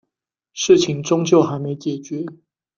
[0.55, 2.39] 事情終究還沒解決